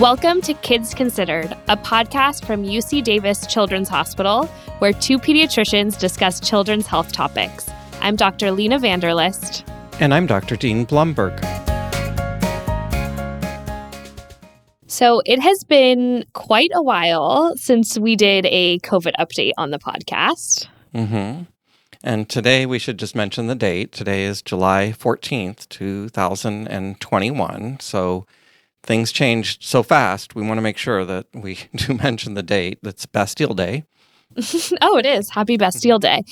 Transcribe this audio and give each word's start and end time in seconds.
Welcome 0.00 0.40
to 0.42 0.54
Kids 0.54 0.94
Considered, 0.94 1.56
a 1.66 1.76
podcast 1.76 2.44
from 2.44 2.62
UC 2.62 3.02
Davis 3.02 3.44
Children's 3.48 3.88
Hospital, 3.88 4.46
where 4.78 4.92
two 4.92 5.18
pediatricians 5.18 5.98
discuss 5.98 6.38
children's 6.38 6.86
health 6.86 7.10
topics. 7.10 7.68
I'm 8.00 8.14
Dr. 8.14 8.52
Lena 8.52 8.78
van 8.78 9.00
der 9.00 9.12
List. 9.12 9.64
And 9.98 10.14
I'm 10.14 10.26
Dr. 10.26 10.54
Dean 10.54 10.86
Blumberg. 10.86 11.44
So 14.86 15.20
it 15.26 15.40
has 15.40 15.64
been 15.64 16.24
quite 16.32 16.70
a 16.74 16.82
while 16.84 17.56
since 17.56 17.98
we 17.98 18.14
did 18.14 18.46
a 18.46 18.78
COVID 18.78 19.14
update 19.18 19.50
on 19.58 19.72
the 19.72 19.80
podcast. 19.80 20.68
Mm-hmm. 20.94 21.42
And 22.04 22.28
today 22.28 22.66
we 22.66 22.78
should 22.78 23.00
just 23.00 23.16
mention 23.16 23.48
the 23.48 23.56
date. 23.56 23.90
Today 23.90 24.22
is 24.22 24.42
July 24.42 24.94
14th, 24.96 25.68
2021. 25.68 27.80
So 27.80 28.26
things 28.82 29.12
changed 29.12 29.62
so 29.62 29.82
fast, 29.82 30.34
we 30.34 30.42
want 30.42 30.58
to 30.58 30.62
make 30.62 30.78
sure 30.78 31.04
that 31.04 31.26
we 31.34 31.58
do 31.76 31.94
mention 31.94 32.34
the 32.34 32.42
date. 32.42 32.78
That's 32.82 33.06
Bastille 33.06 33.54
Day. 33.54 33.84
oh, 34.82 34.98
it 34.98 35.06
is. 35.06 35.30
Happy 35.30 35.56
Bastille 35.56 35.98
Day. 35.98 36.22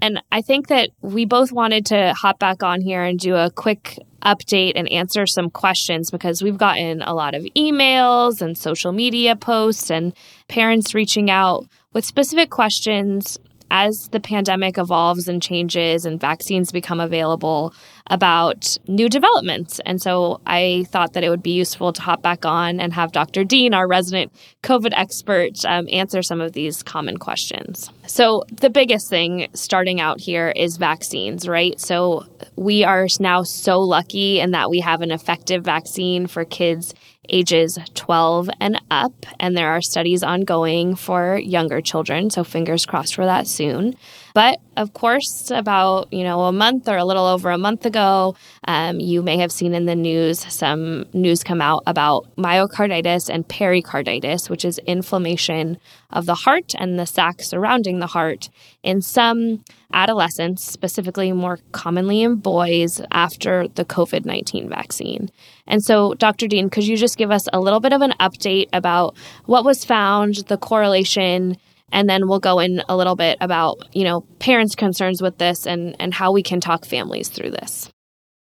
And 0.00 0.22
I 0.30 0.42
think 0.42 0.68
that 0.68 0.90
we 1.00 1.24
both 1.24 1.52
wanted 1.52 1.86
to 1.86 2.12
hop 2.14 2.38
back 2.38 2.62
on 2.62 2.80
here 2.80 3.02
and 3.02 3.18
do 3.18 3.34
a 3.34 3.50
quick 3.50 3.98
update 4.24 4.72
and 4.76 4.90
answer 4.90 5.26
some 5.26 5.50
questions 5.50 6.10
because 6.10 6.42
we've 6.42 6.58
gotten 6.58 7.00
a 7.02 7.14
lot 7.14 7.34
of 7.34 7.42
emails 7.56 8.42
and 8.42 8.58
social 8.58 8.92
media 8.92 9.36
posts 9.36 9.90
and 9.90 10.12
parents 10.48 10.94
reaching 10.94 11.30
out 11.30 11.66
with 11.92 12.04
specific 12.04 12.50
questions 12.50 13.38
as 13.70 14.08
the 14.12 14.20
pandemic 14.20 14.78
evolves 14.78 15.28
and 15.28 15.42
changes 15.42 16.04
and 16.04 16.20
vaccines 16.20 16.70
become 16.72 17.00
available 17.00 17.74
about 18.08 18.78
new 18.86 19.08
developments. 19.08 19.80
And 19.84 20.00
so 20.00 20.40
I 20.46 20.86
thought 20.88 21.12
that 21.14 21.24
it 21.24 21.30
would 21.30 21.42
be 21.42 21.52
useful 21.52 21.92
to 21.92 22.02
hop 22.02 22.22
back 22.22 22.44
on 22.44 22.80
and 22.80 22.92
have 22.92 23.12
Dr. 23.12 23.44
Dean, 23.44 23.74
our 23.74 23.88
resident 23.88 24.32
COVID 24.62 24.92
expert, 24.96 25.64
um, 25.64 25.88
answer 25.90 26.22
some 26.22 26.40
of 26.40 26.52
these 26.52 26.82
common 26.82 27.16
questions. 27.16 27.90
So, 28.06 28.44
the 28.52 28.70
biggest 28.70 29.08
thing 29.10 29.48
starting 29.54 30.00
out 30.00 30.20
here 30.20 30.52
is 30.54 30.76
vaccines, 30.76 31.48
right? 31.48 31.78
So, 31.80 32.26
we 32.56 32.84
are 32.84 33.06
now 33.20 33.42
so 33.42 33.80
lucky 33.80 34.40
in 34.40 34.52
that 34.52 34.70
we 34.70 34.80
have 34.80 35.02
an 35.02 35.10
effective 35.10 35.64
vaccine 35.64 36.26
for 36.26 36.44
kids 36.44 36.94
ages 37.28 37.78
12 37.94 38.50
and 38.60 38.80
up, 38.90 39.26
and 39.40 39.56
there 39.56 39.70
are 39.70 39.80
studies 39.80 40.22
ongoing 40.22 40.94
for 40.94 41.38
younger 41.38 41.80
children, 41.80 42.30
so 42.30 42.44
fingers 42.44 42.86
crossed 42.86 43.14
for 43.14 43.24
that 43.24 43.46
soon. 43.46 43.94
But 44.36 44.60
of 44.76 44.92
course, 44.92 45.50
about 45.50 46.12
you 46.12 46.22
know 46.22 46.42
a 46.42 46.52
month 46.52 46.90
or 46.90 46.98
a 46.98 47.06
little 47.06 47.24
over 47.24 47.50
a 47.50 47.56
month 47.56 47.86
ago, 47.86 48.36
um, 48.68 49.00
you 49.00 49.22
may 49.22 49.38
have 49.38 49.50
seen 49.50 49.72
in 49.72 49.86
the 49.86 49.96
news 49.96 50.40
some 50.52 51.06
news 51.14 51.42
come 51.42 51.62
out 51.62 51.84
about 51.86 52.26
myocarditis 52.36 53.30
and 53.30 53.48
pericarditis, 53.48 54.50
which 54.50 54.62
is 54.62 54.78
inflammation 54.80 55.78
of 56.10 56.26
the 56.26 56.34
heart 56.34 56.74
and 56.78 56.98
the 56.98 57.06
sac 57.06 57.40
surrounding 57.40 57.98
the 57.98 58.08
heart 58.08 58.50
in 58.82 59.00
some 59.00 59.64
adolescents, 59.94 60.62
specifically 60.62 61.32
more 61.32 61.58
commonly 61.72 62.20
in 62.20 62.36
boys 62.36 63.00
after 63.12 63.68
the 63.68 63.86
COVID 63.86 64.26
19 64.26 64.68
vaccine. 64.68 65.30
And 65.66 65.82
so, 65.82 66.12
Dr. 66.12 66.46
Dean, 66.46 66.68
could 66.68 66.86
you 66.86 66.98
just 66.98 67.16
give 67.16 67.30
us 67.30 67.48
a 67.54 67.60
little 67.60 67.80
bit 67.80 67.94
of 67.94 68.02
an 68.02 68.12
update 68.20 68.68
about 68.74 69.16
what 69.46 69.64
was 69.64 69.82
found, 69.82 70.44
the 70.48 70.58
correlation? 70.58 71.56
And 71.92 72.08
then 72.08 72.28
we'll 72.28 72.40
go 72.40 72.58
in 72.58 72.82
a 72.88 72.96
little 72.96 73.16
bit 73.16 73.38
about 73.40 73.78
you 73.94 74.04
know 74.04 74.22
parents 74.38 74.74
concerns 74.74 75.22
with 75.22 75.38
this 75.38 75.66
and 75.66 75.96
and 75.98 76.14
how 76.14 76.32
we 76.32 76.42
can 76.42 76.60
talk 76.60 76.84
families 76.84 77.28
through 77.28 77.50
this. 77.50 77.90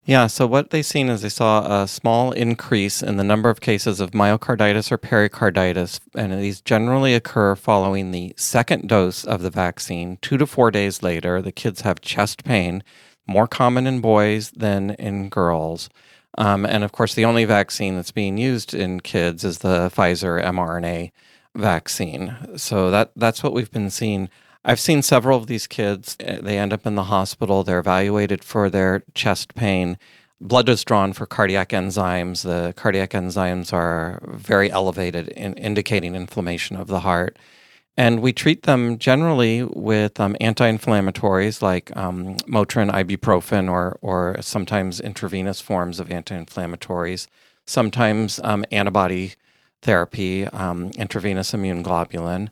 Yeah 0.06 0.26
so 0.26 0.46
what 0.46 0.70
they've 0.70 0.84
seen 0.84 1.08
is 1.08 1.22
they 1.22 1.28
saw 1.30 1.82
a 1.82 1.88
small 1.88 2.32
increase 2.32 3.02
in 3.02 3.16
the 3.16 3.24
number 3.24 3.48
of 3.48 3.60
cases 3.60 4.00
of 4.00 4.10
myocarditis 4.10 4.92
or 4.92 4.98
pericarditis 4.98 5.98
and 6.14 6.32
these 6.32 6.60
generally 6.60 7.14
occur 7.14 7.54
following 7.54 8.10
the 8.10 8.34
second 8.36 8.88
dose 8.88 9.24
of 9.24 9.40
the 9.40 9.50
vaccine 9.50 10.18
two 10.20 10.36
to 10.36 10.46
four 10.46 10.70
days 10.70 11.02
later. 11.02 11.40
The 11.40 11.52
kids 11.52 11.80
have 11.82 12.00
chest 12.00 12.44
pain 12.44 12.82
more 13.26 13.46
common 13.46 13.86
in 13.86 14.00
boys 14.00 14.50
than 14.50 14.90
in 14.90 15.30
girls. 15.30 15.88
Um, 16.36 16.66
and 16.66 16.84
of 16.84 16.92
course 16.92 17.14
the 17.14 17.24
only 17.24 17.44
vaccine 17.44 17.96
that's 17.96 18.10
being 18.10 18.36
used 18.36 18.74
in 18.74 19.00
kids 19.00 19.44
is 19.44 19.58
the 19.58 19.88
pfizer 19.94 20.42
mrna 20.44 21.12
vaccine. 21.54 22.36
So 22.56 22.90
that 22.90 23.12
that's 23.16 23.42
what 23.42 23.52
we've 23.52 23.70
been 23.70 23.90
seeing. 23.90 24.28
I've 24.64 24.80
seen 24.80 25.02
several 25.02 25.38
of 25.38 25.46
these 25.46 25.66
kids. 25.66 26.16
Eh, 26.20 26.38
they 26.40 26.58
end 26.58 26.72
up 26.72 26.86
in 26.86 26.94
the 26.94 27.04
hospital. 27.04 27.62
They're 27.62 27.78
evaluated 27.80 28.42
for 28.42 28.70
their 28.70 29.02
chest 29.14 29.54
pain. 29.54 29.98
Blood 30.40 30.68
is 30.68 30.84
drawn 30.84 31.12
for 31.12 31.26
cardiac 31.26 31.70
enzymes. 31.70 32.42
The 32.42 32.74
cardiac 32.76 33.10
enzymes 33.10 33.72
are 33.72 34.20
very 34.26 34.70
elevated, 34.70 35.28
in 35.28 35.54
indicating 35.54 36.14
inflammation 36.14 36.76
of 36.76 36.86
the 36.86 37.00
heart. 37.00 37.38
And 37.96 38.20
we 38.20 38.32
treat 38.32 38.64
them 38.64 38.98
generally 38.98 39.62
with 39.62 40.18
um, 40.18 40.36
anti-inflammatories 40.40 41.62
like 41.62 41.96
um, 41.96 42.36
Motrin, 42.38 42.90
ibuprofen, 42.90 43.70
or 43.70 43.98
or 44.02 44.36
sometimes 44.40 45.00
intravenous 45.00 45.60
forms 45.60 46.00
of 46.00 46.10
anti-inflammatories. 46.10 47.28
Sometimes 47.66 48.40
um, 48.42 48.64
antibody 48.72 49.34
therapy, 49.84 50.46
um, 50.46 50.90
intravenous 50.96 51.54
immune 51.54 51.84
globulin. 51.84 52.48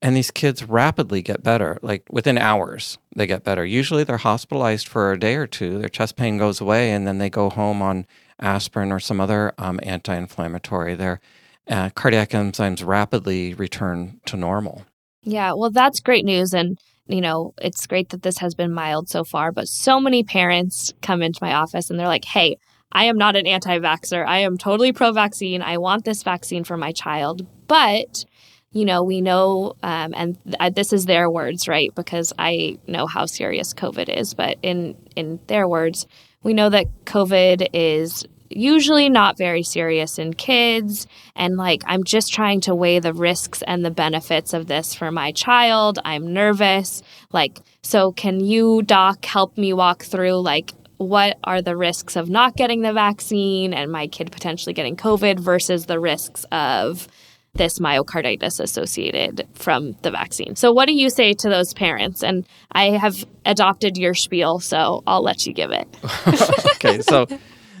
And 0.00 0.16
these 0.16 0.30
kids 0.30 0.62
rapidly 0.64 1.22
get 1.22 1.42
better, 1.42 1.78
like 1.82 2.04
within 2.08 2.38
hours, 2.38 2.98
they 3.16 3.26
get 3.26 3.42
better. 3.42 3.66
Usually 3.66 4.04
they're 4.04 4.16
hospitalized 4.16 4.86
for 4.86 5.10
a 5.10 5.18
day 5.18 5.34
or 5.34 5.48
two, 5.48 5.78
their 5.78 5.88
chest 5.88 6.14
pain 6.14 6.38
goes 6.38 6.60
away, 6.60 6.92
and 6.92 7.04
then 7.04 7.18
they 7.18 7.28
go 7.28 7.50
home 7.50 7.82
on 7.82 8.06
aspirin 8.38 8.92
or 8.92 9.00
some 9.00 9.20
other 9.20 9.52
um, 9.58 9.80
anti 9.82 10.14
inflammatory. 10.14 10.94
Their 10.94 11.20
uh, 11.68 11.90
cardiac 11.90 12.30
enzymes 12.30 12.86
rapidly 12.86 13.54
return 13.54 14.20
to 14.26 14.36
normal. 14.36 14.84
Yeah, 15.22 15.52
well, 15.54 15.70
that's 15.70 15.98
great 15.98 16.24
news. 16.24 16.54
And, 16.54 16.78
you 17.08 17.20
know, 17.20 17.54
it's 17.60 17.86
great 17.88 18.10
that 18.10 18.22
this 18.22 18.38
has 18.38 18.54
been 18.54 18.72
mild 18.72 19.08
so 19.08 19.24
far, 19.24 19.50
but 19.50 19.66
so 19.66 19.98
many 19.98 20.22
parents 20.22 20.92
come 21.02 21.22
into 21.22 21.40
my 21.42 21.54
office 21.54 21.90
and 21.90 21.98
they're 21.98 22.06
like, 22.06 22.24
hey, 22.24 22.56
I 22.92 23.04
am 23.04 23.18
not 23.18 23.36
an 23.36 23.46
anti 23.46 23.78
vaxxer. 23.78 24.26
I 24.26 24.38
am 24.40 24.56
totally 24.56 24.92
pro 24.92 25.12
vaccine. 25.12 25.62
I 25.62 25.78
want 25.78 26.04
this 26.04 26.22
vaccine 26.22 26.64
for 26.64 26.76
my 26.76 26.92
child. 26.92 27.46
But, 27.66 28.24
you 28.72 28.84
know, 28.84 29.02
we 29.02 29.20
know, 29.20 29.74
um, 29.82 30.14
and 30.16 30.38
th- 30.44 30.74
this 30.74 30.92
is 30.92 31.06
their 31.06 31.30
words, 31.30 31.68
right? 31.68 31.94
Because 31.94 32.32
I 32.38 32.78
know 32.86 33.06
how 33.06 33.26
serious 33.26 33.74
COVID 33.74 34.08
is. 34.08 34.34
But 34.34 34.58
in, 34.62 34.96
in 35.16 35.38
their 35.48 35.68
words, 35.68 36.06
we 36.42 36.54
know 36.54 36.70
that 36.70 36.86
COVID 37.04 37.68
is 37.72 38.24
usually 38.50 39.08
not 39.08 39.36
very 39.36 39.62
serious 39.62 40.18
in 40.18 40.32
kids. 40.32 41.06
And 41.36 41.56
like, 41.56 41.82
I'm 41.86 42.04
just 42.04 42.32
trying 42.32 42.60
to 42.62 42.74
weigh 42.74 42.98
the 42.98 43.12
risks 43.12 43.62
and 43.62 43.84
the 43.84 43.90
benefits 43.90 44.52
of 44.54 44.66
this 44.66 44.94
for 44.94 45.10
my 45.10 45.32
child. 45.32 45.98
I'm 46.04 46.32
nervous. 46.32 47.02
Like, 47.32 47.60
so 47.82 48.12
can 48.12 48.40
you, 48.40 48.82
doc, 48.82 49.24
help 49.24 49.56
me 49.58 49.72
walk 49.72 50.04
through 50.04 50.40
like 50.40 50.72
what 50.98 51.38
are 51.44 51.62
the 51.62 51.76
risks 51.76 52.16
of 52.16 52.28
not 52.28 52.56
getting 52.56 52.82
the 52.82 52.92
vaccine 52.92 53.72
and 53.72 53.90
my 53.90 54.06
kid 54.06 54.30
potentially 54.30 54.72
getting 54.72 54.96
COVID 54.96 55.38
versus 55.38 55.86
the 55.86 55.98
risks 55.98 56.44
of 56.52 57.08
this 57.54 57.78
myocarditis 57.78 58.60
associated 58.60 59.46
from 59.54 59.96
the 60.02 60.10
vaccine. 60.10 60.54
So, 60.54 60.72
what 60.72 60.86
do 60.86 60.94
you 60.94 61.10
say 61.10 61.32
to 61.34 61.48
those 61.48 61.72
parents? 61.74 62.22
And 62.22 62.46
I 62.72 62.90
have 62.90 63.24
adopted 63.44 63.96
your 63.96 64.14
spiel, 64.14 64.60
so 64.60 65.02
I'll 65.06 65.22
let 65.22 65.46
you 65.46 65.52
give 65.52 65.70
it. 65.70 65.88
okay, 66.76 67.00
so 67.00 67.26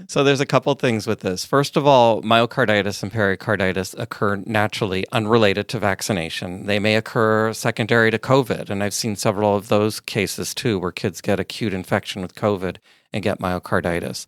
so 0.08 0.24
there's 0.24 0.40
a 0.40 0.46
couple 0.46 0.74
things 0.74 1.06
with 1.06 1.20
this. 1.20 1.44
First 1.44 1.76
of 1.76 1.86
all, 1.86 2.22
myocarditis 2.22 3.02
and 3.02 3.12
pericarditis 3.12 3.94
occur 3.98 4.36
naturally 4.36 5.04
unrelated 5.12 5.68
to 5.68 5.78
vaccination. 5.78 6.64
They 6.64 6.78
may 6.78 6.96
occur 6.96 7.52
secondary 7.52 8.10
to 8.10 8.18
COVID, 8.18 8.70
and 8.70 8.82
I've 8.82 8.94
seen 8.94 9.16
several 9.16 9.54
of 9.54 9.68
those 9.68 10.00
cases 10.00 10.54
too 10.54 10.78
where 10.78 10.92
kids 10.92 11.20
get 11.20 11.38
acute 11.38 11.74
infection 11.74 12.22
with 12.22 12.34
COVID 12.34 12.78
and 13.12 13.22
get 13.22 13.40
myocarditis. 13.40 14.26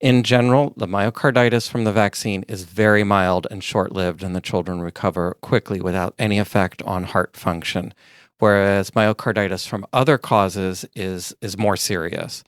In 0.00 0.22
general, 0.22 0.74
the 0.76 0.86
myocarditis 0.86 1.68
from 1.68 1.84
the 1.84 1.92
vaccine 1.92 2.44
is 2.48 2.64
very 2.64 3.04
mild 3.04 3.46
and 3.50 3.64
short 3.64 3.92
lived, 3.92 4.22
and 4.22 4.34
the 4.36 4.40
children 4.40 4.82
recover 4.82 5.36
quickly 5.40 5.80
without 5.80 6.14
any 6.18 6.38
effect 6.38 6.82
on 6.82 7.04
heart 7.04 7.36
function. 7.36 7.94
Whereas 8.38 8.90
myocarditis 8.90 9.66
from 9.66 9.86
other 9.92 10.18
causes 10.18 10.84
is, 10.94 11.34
is 11.40 11.56
more 11.56 11.76
serious. 11.76 12.44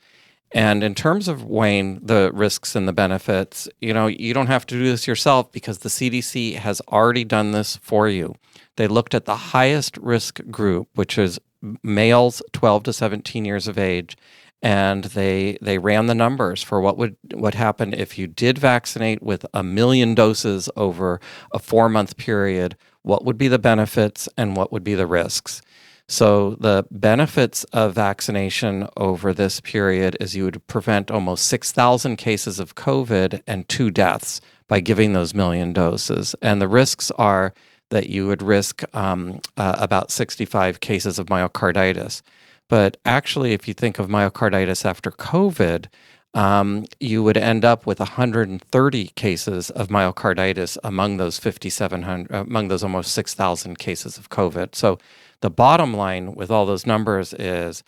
And 0.53 0.85
in 0.85 0.95
terms 0.95 1.29
of 1.29 1.45
weighing 1.45 2.01
the 2.03 2.31
risks 2.33 2.77
and 2.77 2.87
the 2.87 2.93
benefits, 2.93 3.69
you 3.81 3.93
know, 3.93 4.07
you 4.07 4.33
don't 4.33 4.47
have 4.47 4.67
to 4.67 4.75
do 4.75 4.85
this 4.85 5.07
yourself 5.07 5.51
because 5.51 5.79
the 5.79 5.89
CDC 5.89 6.57
has 6.57 6.81
already 6.89 7.25
done 7.25 7.53
this 7.53 7.77
for 7.77 8.09
you. 8.09 8.35
They 8.77 8.87
looked 8.87 9.15
at 9.15 9.25
the 9.25 9.37
highest 9.37 9.97
risk 9.97 10.41
group, 10.51 10.89
which 10.95 11.19
is 11.19 11.41
males 11.83 12.43
12 12.53 12.85
to 12.85 12.93
17 12.93 13.45
years 13.45 13.67
of 13.67 13.79
age, 13.79 14.17
and 14.67 15.05
they 15.05 15.57
they 15.63 15.79
ran 15.79 16.07
the 16.07 16.15
numbers 16.15 16.61
for 16.61 16.81
what 16.81 16.99
would 16.99 17.17
what 17.33 17.55
happen 17.55 17.95
if 17.95 18.19
you 18.19 18.27
did 18.27 18.59
vaccinate 18.59 19.23
with 19.23 19.47
a 19.55 19.63
million 19.63 20.13
doses 20.13 20.69
over 20.75 21.21
a 21.53 21.61
4-month 21.61 22.17
period, 22.17 22.77
what 23.03 23.25
would 23.25 23.39
be 23.39 23.47
the 23.47 23.61
benefits 23.61 24.29
and 24.37 24.57
what 24.57 24.73
would 24.73 24.83
be 24.83 24.97
the 24.97 25.07
risks. 25.07 25.63
So, 26.09 26.57
the 26.59 26.85
benefits 26.91 27.63
of 27.73 27.95
vaccination 27.95 28.89
over 28.97 29.33
this 29.33 29.61
period 29.61 30.17
is 30.21 30.35
you 30.35 30.45
would 30.45 30.67
prevent 30.67 31.13
almost 31.13 31.47
6,000 31.47 32.17
cases 32.17 32.59
of 32.59 32.75
COVID 32.75 33.43
and 33.47 33.69
two 33.69 33.93
deaths 33.93 34.41
by 34.67 34.81
giving 34.81 35.13
those 35.13 35.33
million 35.33 35.73
doses. 35.73 36.35
And 36.43 36.61
the 36.61 36.69
risks 36.69 37.13
are 37.13 37.55
that 37.91 38.09
you 38.09 38.27
would 38.27 38.43
risk 38.43 38.83
um, 38.97 39.41
uh, 39.57 39.77
about 39.79 40.11
65 40.11 40.81
cases 40.81 41.21
of 41.21 41.27
myocarditis. 41.27 42.23
But 42.69 42.97
actually, 43.05 43.53
if 43.53 43.69
you 43.69 43.75
think 43.75 43.99
of 43.99 44.09
myocarditis 44.09 44.85
after 44.85 45.11
COVID, 45.11 45.87
um, 46.35 46.85
you 47.01 47.23
would 47.23 47.39
end 47.39 47.65
up 47.65 47.87
with 47.87 47.99
130 47.99 49.07
cases 49.09 49.71
of 49.71 49.89
myocarditis 49.89 50.77
among 50.85 51.17
those 51.17 51.39
5,700, 51.39 52.31
among 52.31 52.69
those 52.69 52.83
almost 52.83 53.13
6,000 53.13 53.79
cases 53.79 54.19
of 54.19 54.29
COVID. 54.29 54.75
So 54.75 54.99
the 55.41 55.51
bottom 55.51 55.95
line 55.95 56.35
with 56.35 56.51
all 56.51 56.67
those 56.67 56.87
numbers 56.87 57.33
is 57.35 57.83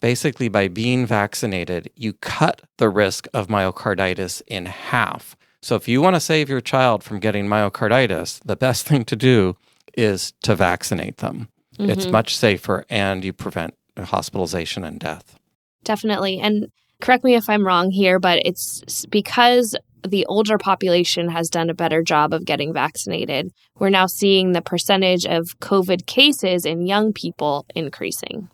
basically 0.00 0.48
by 0.48 0.68
being 0.68 1.06
vaccinated, 1.06 1.90
you 1.96 2.12
cut 2.12 2.62
the 2.76 2.88
risk 2.88 3.26
of 3.34 3.48
myocarditis 3.48 4.42
in 4.46 4.66
half. 4.66 5.36
So 5.60 5.74
if 5.74 5.88
you 5.88 6.00
want 6.00 6.14
to 6.14 6.20
save 6.20 6.48
your 6.48 6.60
child 6.60 7.02
from 7.02 7.18
getting 7.18 7.46
myocarditis, 7.46 8.40
the 8.44 8.56
best 8.56 8.86
thing 8.88 9.04
to 9.06 9.16
do 9.16 9.56
is 9.96 10.32
to 10.42 10.54
vaccinate 10.54 11.16
them. 11.16 11.48
Mm-hmm. 11.78 11.90
It's 11.90 12.06
much 12.06 12.36
safer 12.36 12.84
and 12.88 13.24
you 13.24 13.32
prevent 13.32 13.74
hospitalization 14.04 14.84
and 14.84 14.98
death. 15.00 15.38
Definitely. 15.84 16.40
And 16.40 16.68
correct 17.00 17.24
me 17.24 17.34
if 17.34 17.48
I'm 17.48 17.66
wrong 17.66 17.90
here, 17.90 18.18
but 18.18 18.42
it's 18.44 19.06
because 19.06 19.76
the 20.06 20.26
older 20.26 20.58
population 20.58 21.28
has 21.28 21.50
done 21.50 21.70
a 21.70 21.74
better 21.74 22.02
job 22.02 22.32
of 22.32 22.44
getting 22.44 22.72
vaccinated. 22.72 23.52
We're 23.78 23.90
now 23.90 24.06
seeing 24.06 24.52
the 24.52 24.62
percentage 24.62 25.26
of 25.26 25.58
COVID 25.60 26.06
cases 26.06 26.64
in 26.64 26.86
young 26.86 27.12
people 27.12 27.66
increasing. 27.74 28.48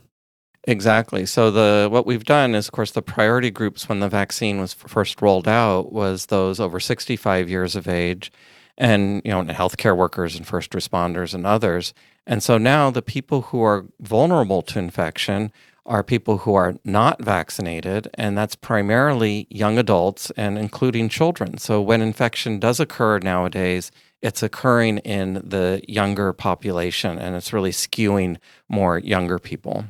Exactly. 0.66 1.26
So 1.26 1.50
the 1.50 1.88
what 1.90 2.06
we've 2.06 2.24
done 2.24 2.54
is, 2.54 2.68
of 2.68 2.72
course, 2.72 2.92
the 2.92 3.02
priority 3.02 3.50
groups 3.50 3.88
when 3.88 4.00
the 4.00 4.08
vaccine 4.08 4.60
was 4.60 4.72
first 4.72 5.20
rolled 5.20 5.46
out 5.46 5.92
was 5.92 6.26
those 6.26 6.58
over 6.58 6.80
65 6.80 7.50
years 7.50 7.76
of 7.76 7.86
age, 7.86 8.32
and 8.76 9.22
you 9.24 9.30
know, 9.30 9.44
healthcare 9.44 9.96
workers 9.96 10.36
and 10.36 10.46
first 10.46 10.70
responders 10.70 11.34
and 11.34 11.46
others. 11.46 11.94
And 12.26 12.42
so 12.42 12.58
now 12.58 12.90
the 12.90 13.02
people 13.02 13.42
who 13.42 13.62
are 13.62 13.86
vulnerable 14.00 14.62
to 14.62 14.78
infection 14.78 15.52
are 15.86 16.02
people 16.02 16.38
who 16.38 16.54
are 16.54 16.76
not 16.84 17.22
vaccinated, 17.22 18.08
and 18.14 18.38
that's 18.38 18.56
primarily 18.56 19.46
young 19.50 19.76
adults 19.76 20.30
and 20.36 20.56
including 20.56 21.10
children. 21.10 21.58
So 21.58 21.82
when 21.82 22.00
infection 22.00 22.58
does 22.58 22.80
occur 22.80 23.18
nowadays, 23.18 23.90
it's 24.22 24.42
occurring 24.42 24.98
in 24.98 25.34
the 25.34 25.82
younger 25.86 26.32
population 26.32 27.18
and 27.18 27.36
it's 27.36 27.52
really 27.52 27.72
skewing 27.72 28.38
more 28.70 28.98
younger 28.98 29.38
people. 29.38 29.84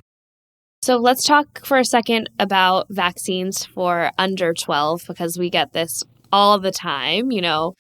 So 0.82 0.96
let's 0.96 1.25
talk 1.25 1.64
for 1.64 1.78
a 1.78 1.84
second 1.84 2.28
about 2.40 2.88
vaccines 2.90 3.64
for 3.64 4.10
under 4.19 4.52
12 4.52 5.02
because 5.06 5.38
we 5.38 5.48
get 5.48 5.72
this 5.72 6.02
all 6.32 6.58
the 6.58 6.72
time. 6.72 7.30
You 7.30 7.42
know, 7.42 7.75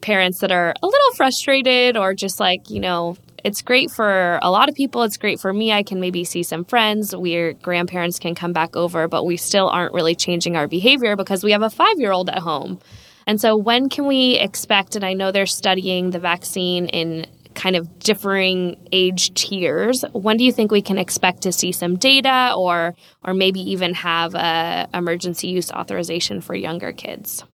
parents 0.00 0.38
that 0.38 0.52
are 0.52 0.74
a 0.82 0.86
little 0.86 1.12
frustrated 1.14 1.96
or 1.96 2.14
just 2.14 2.38
like, 2.38 2.70
you 2.70 2.80
know, 2.80 3.16
it's 3.44 3.62
great 3.62 3.90
for 3.90 4.38
a 4.42 4.50
lot 4.50 4.68
of 4.68 4.74
people. 4.74 5.02
It's 5.02 5.16
great 5.16 5.40
for 5.40 5.52
me. 5.52 5.72
I 5.72 5.82
can 5.82 6.00
maybe 6.00 6.24
see 6.24 6.42
some 6.42 6.64
friends. 6.64 7.14
We 7.14 7.36
are 7.36 7.52
grandparents 7.54 8.18
can 8.18 8.34
come 8.34 8.52
back 8.52 8.76
over, 8.76 9.08
but 9.08 9.24
we 9.24 9.36
still 9.36 9.68
aren't 9.68 9.94
really 9.94 10.14
changing 10.14 10.56
our 10.56 10.66
behavior 10.66 11.16
because 11.16 11.44
we 11.44 11.52
have 11.52 11.62
a 11.62 11.70
five 11.70 11.98
year 11.98 12.12
old 12.12 12.28
at 12.28 12.38
home. 12.38 12.80
And 13.26 13.40
so, 13.40 13.56
when 13.56 13.88
can 13.88 14.06
we 14.06 14.34
expect? 14.34 14.94
And 14.94 15.04
I 15.04 15.12
know 15.12 15.32
they're 15.32 15.46
studying 15.46 16.10
the 16.10 16.20
vaccine 16.20 16.86
in 16.86 17.26
kind 17.54 17.74
of 17.74 17.98
differing 17.98 18.76
age 18.92 19.34
tiers. 19.34 20.04
When 20.12 20.36
do 20.36 20.44
you 20.44 20.52
think 20.52 20.70
we 20.70 20.82
can 20.82 20.98
expect 20.98 21.42
to 21.42 21.52
see 21.52 21.72
some 21.72 21.96
data, 21.96 22.52
or 22.56 22.94
or 23.24 23.34
maybe 23.34 23.60
even 23.72 23.94
have 23.94 24.34
a 24.34 24.88
emergency 24.94 25.48
use 25.48 25.72
authorization 25.72 26.40
for 26.40 26.54
younger 26.54 26.92
kids? 26.92 27.44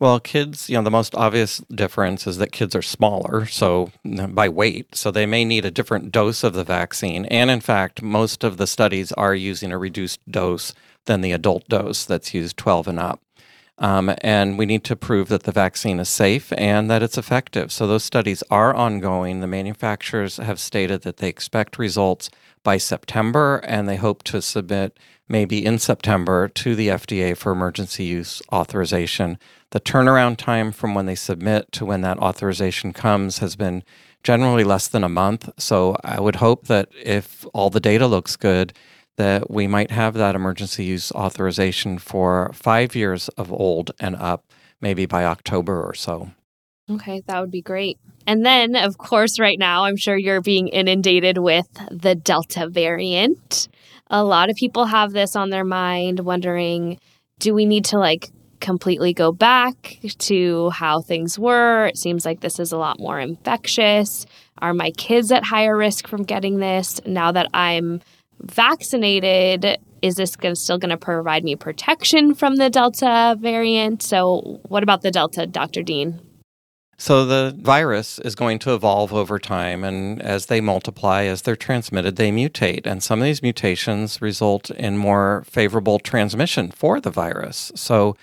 Well, 0.00 0.18
kids, 0.18 0.68
you 0.68 0.76
know, 0.76 0.82
the 0.82 0.90
most 0.90 1.14
obvious 1.14 1.58
difference 1.72 2.26
is 2.26 2.38
that 2.38 2.50
kids 2.50 2.74
are 2.74 2.82
smaller, 2.82 3.46
so 3.46 3.92
by 4.04 4.48
weight, 4.48 4.96
so 4.96 5.10
they 5.10 5.24
may 5.24 5.44
need 5.44 5.64
a 5.64 5.70
different 5.70 6.10
dose 6.10 6.42
of 6.42 6.52
the 6.52 6.64
vaccine. 6.64 7.26
And 7.26 7.48
in 7.48 7.60
fact, 7.60 8.02
most 8.02 8.42
of 8.42 8.56
the 8.56 8.66
studies 8.66 9.12
are 9.12 9.36
using 9.36 9.70
a 9.70 9.78
reduced 9.78 10.20
dose 10.28 10.74
than 11.04 11.20
the 11.20 11.30
adult 11.30 11.68
dose 11.68 12.04
that's 12.04 12.34
used 12.34 12.56
12 12.56 12.88
and 12.88 12.98
up. 12.98 13.20
Um, 13.78 14.14
and 14.18 14.56
we 14.56 14.66
need 14.66 14.84
to 14.84 14.96
prove 14.96 15.28
that 15.28 15.44
the 15.44 15.52
vaccine 15.52 15.98
is 15.98 16.08
safe 16.08 16.52
and 16.56 16.90
that 16.90 17.02
it's 17.02 17.18
effective. 17.18 17.72
So 17.72 17.86
those 17.86 18.04
studies 18.04 18.42
are 18.50 18.74
ongoing. 18.74 19.40
The 19.40 19.48
manufacturers 19.48 20.36
have 20.36 20.60
stated 20.60 21.02
that 21.02 21.16
they 21.16 21.28
expect 21.28 21.78
results 21.78 22.30
by 22.62 22.78
September 22.78 23.56
and 23.64 23.88
they 23.88 23.96
hope 23.96 24.22
to 24.24 24.40
submit 24.40 24.98
maybe 25.28 25.64
in 25.64 25.78
September 25.78 26.48
to 26.48 26.74
the 26.74 26.88
FDA 26.88 27.36
for 27.36 27.52
emergency 27.52 28.04
use 28.04 28.42
authorization. 28.52 29.38
The 29.74 29.80
turnaround 29.80 30.36
time 30.36 30.70
from 30.70 30.94
when 30.94 31.06
they 31.06 31.16
submit 31.16 31.72
to 31.72 31.84
when 31.84 32.00
that 32.02 32.18
authorization 32.18 32.92
comes 32.92 33.38
has 33.38 33.56
been 33.56 33.82
generally 34.22 34.62
less 34.62 34.86
than 34.86 35.02
a 35.02 35.08
month. 35.08 35.50
So 35.58 35.96
I 36.04 36.20
would 36.20 36.36
hope 36.36 36.68
that 36.68 36.90
if 36.92 37.44
all 37.52 37.70
the 37.70 37.80
data 37.80 38.06
looks 38.06 38.36
good, 38.36 38.72
that 39.16 39.50
we 39.50 39.66
might 39.66 39.90
have 39.90 40.14
that 40.14 40.36
emergency 40.36 40.84
use 40.84 41.10
authorization 41.10 41.98
for 41.98 42.52
five 42.54 42.94
years 42.94 43.28
of 43.30 43.52
old 43.52 43.90
and 43.98 44.14
up, 44.14 44.44
maybe 44.80 45.06
by 45.06 45.24
October 45.24 45.82
or 45.82 45.92
so. 45.92 46.30
Okay, 46.88 47.24
that 47.26 47.40
would 47.40 47.50
be 47.50 47.62
great. 47.62 47.98
And 48.28 48.46
then, 48.46 48.76
of 48.76 48.96
course, 48.96 49.40
right 49.40 49.58
now, 49.58 49.86
I'm 49.86 49.96
sure 49.96 50.16
you're 50.16 50.40
being 50.40 50.68
inundated 50.68 51.38
with 51.38 51.66
the 51.90 52.14
Delta 52.14 52.68
variant. 52.68 53.66
A 54.06 54.22
lot 54.22 54.50
of 54.50 54.56
people 54.56 54.84
have 54.84 55.10
this 55.10 55.34
on 55.34 55.50
their 55.50 55.64
mind, 55.64 56.20
wondering 56.20 57.00
do 57.40 57.52
we 57.52 57.66
need 57.66 57.84
to 57.86 57.98
like 57.98 58.30
completely 58.64 59.12
go 59.12 59.30
back 59.30 59.98
to 60.18 60.70
how 60.70 61.02
things 61.02 61.38
were? 61.38 61.86
It 61.86 61.98
seems 61.98 62.24
like 62.24 62.40
this 62.40 62.58
is 62.58 62.72
a 62.72 62.78
lot 62.78 62.98
more 62.98 63.20
infectious. 63.20 64.24
Are 64.58 64.72
my 64.72 64.90
kids 64.92 65.30
at 65.30 65.44
higher 65.44 65.76
risk 65.76 66.08
from 66.08 66.22
getting 66.22 66.58
this 66.58 66.98
now 67.04 67.30
that 67.32 67.50
I'm 67.52 68.00
vaccinated? 68.40 69.78
Is 70.00 70.16
this 70.16 70.34
gonna, 70.34 70.56
still 70.56 70.78
going 70.78 70.90
to 70.90 70.96
provide 70.96 71.44
me 71.44 71.56
protection 71.56 72.34
from 72.34 72.56
the 72.56 72.70
Delta 72.70 73.36
variant? 73.38 74.02
So, 74.02 74.60
what 74.68 74.82
about 74.82 75.02
the 75.02 75.10
Delta, 75.10 75.46
Dr. 75.46 75.82
Dean? 75.82 76.20
So 76.96 77.26
the 77.26 77.54
virus 77.60 78.18
is 78.20 78.34
going 78.34 78.60
to 78.60 78.74
evolve 78.74 79.12
over 79.12 79.38
time, 79.38 79.82
and 79.82 80.22
as 80.22 80.46
they 80.46 80.60
multiply, 80.60 81.24
as 81.24 81.42
they're 81.42 81.56
transmitted, 81.56 82.16
they 82.16 82.30
mutate. 82.30 82.86
And 82.86 83.02
some 83.02 83.18
of 83.18 83.24
these 83.24 83.42
mutations 83.42 84.22
result 84.22 84.70
in 84.70 84.96
more 84.96 85.44
favorable 85.46 85.98
transmission 85.98 86.70
for 86.70 87.00
the 87.00 87.10
virus. 87.10 87.72
So, 87.74 88.16